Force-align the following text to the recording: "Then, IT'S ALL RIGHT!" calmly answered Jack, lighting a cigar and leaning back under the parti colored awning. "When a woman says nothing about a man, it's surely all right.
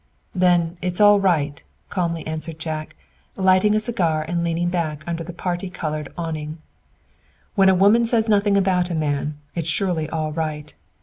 "Then, 0.33 0.79
IT'S 0.81 0.99
ALL 0.99 1.19
RIGHT!" 1.19 1.61
calmly 1.91 2.25
answered 2.25 2.57
Jack, 2.57 2.95
lighting 3.35 3.75
a 3.75 3.79
cigar 3.79 4.23
and 4.27 4.43
leaning 4.43 4.69
back 4.69 5.03
under 5.05 5.23
the 5.23 5.31
parti 5.31 5.69
colored 5.69 6.11
awning. 6.17 6.57
"When 7.53 7.69
a 7.69 7.75
woman 7.75 8.07
says 8.07 8.27
nothing 8.27 8.57
about 8.57 8.89
a 8.89 8.95
man, 8.95 9.37
it's 9.53 9.69
surely 9.69 10.09
all 10.09 10.31
right. 10.31 10.73